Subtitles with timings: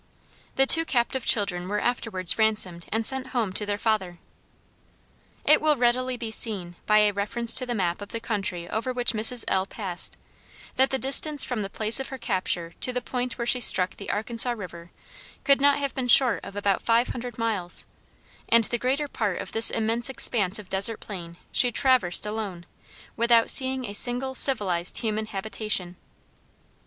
[0.55, 4.17] The two captive children were afterwards ransomed and sent home to their father.
[5.45, 8.91] It will readily be seen, by a reference to the map of the country over
[8.91, 9.43] which Mrs.
[9.47, 10.17] L passed,
[10.75, 13.97] that the distance from the place of her capture to the point where she struck
[13.97, 14.89] the Arkansas river
[15.43, 17.85] could not have been short of about five hundred miles,
[18.49, 22.65] and the greater part of this immense expanse of desert plain she traversed alone,
[23.15, 25.95] without seeing a single civilized human habitation.